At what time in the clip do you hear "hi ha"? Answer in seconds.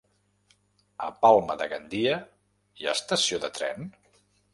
2.81-2.95